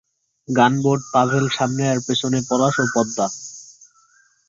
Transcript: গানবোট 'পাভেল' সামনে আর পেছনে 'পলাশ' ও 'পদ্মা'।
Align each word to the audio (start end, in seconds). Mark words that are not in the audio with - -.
গানবোট 0.47 0.99
'পাভেল' 1.05 1.49
সামনে 1.49 1.83
আর 1.87 1.99
পেছনে 2.07 2.39
'পলাশ' 2.41 2.79
ও 2.79 2.85
'পদ্মা'। 2.87 3.29